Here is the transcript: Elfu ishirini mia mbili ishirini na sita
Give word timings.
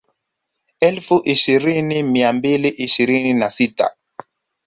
Elfu 0.79 1.21
ishirini 1.23 2.03
mia 2.03 2.33
mbili 2.33 2.67
ishirini 2.69 3.33
na 3.33 3.49
sita 3.49 3.95